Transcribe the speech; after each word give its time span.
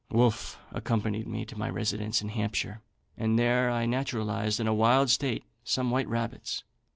"Wolfe 0.09 0.57
accompanied 0.71 1.27
me 1.27 1.45
to 1.45 1.55
my 1.55 1.69
residence 1.69 2.23
in 2.23 2.29
Hampshire, 2.29 2.81
and 3.19 3.37
there 3.37 3.69
I 3.69 3.85
naturalised, 3.85 4.59
in 4.59 4.65
a 4.65 4.73
wild 4.73 5.11
state, 5.11 5.43
some 5.63 5.91
white 5.91 6.07
rabbits. 6.07 6.63